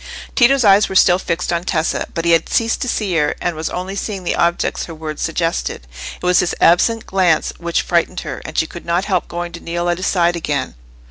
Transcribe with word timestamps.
Tito's 0.35 0.63
eyes 0.65 0.89
were 0.89 0.95
still 0.95 1.19
fixed 1.19 1.53
on 1.53 1.63
Tessa; 1.63 2.07
but 2.15 2.25
he 2.25 2.31
had 2.31 2.49
ceased 2.49 2.81
to 2.81 2.87
see 2.89 3.13
her, 3.17 3.35
and 3.39 3.55
was 3.55 3.69
only 3.69 3.95
seeing 3.95 4.23
the 4.23 4.35
objects 4.35 4.85
her 4.85 4.95
words 4.95 5.21
suggested. 5.21 5.85
It 6.19 6.25
was 6.25 6.39
this 6.39 6.55
absent 6.59 7.05
glance 7.05 7.53
which 7.59 7.83
frightened 7.83 8.21
her, 8.21 8.41
and 8.43 8.57
she 8.57 8.65
could 8.65 8.83
not 8.83 9.05
help 9.05 9.27
going 9.27 9.51
to 9.51 9.59
kneel 9.59 9.87
at 9.89 9.97
his 9.97 10.07
side 10.07 10.35
again. 10.35 10.73